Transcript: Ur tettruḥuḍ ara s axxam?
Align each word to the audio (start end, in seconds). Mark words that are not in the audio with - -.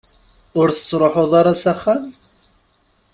Ur 0.59 0.67
tettruḥuḍ 0.71 1.31
ara 1.39 1.61
s 1.61 1.63
axxam? 1.71 2.03